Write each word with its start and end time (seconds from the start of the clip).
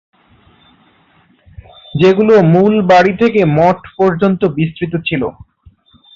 যেগুলো 1.95 2.33
মূল 2.53 2.73
বাড়ি 2.91 3.13
থেকে 3.21 3.41
মঠ 3.57 3.79
পর্যন্ত 3.97 4.41
বিস্তৃত 4.57 4.93
ছিল। 5.07 5.23